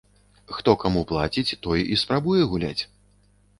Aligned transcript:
Хто 0.59 0.73
каму 0.83 1.03
плаціць, 1.11 1.57
той 1.67 1.85
і 1.93 2.01
спрабуе 2.05 2.43
гуляць. 2.57 2.77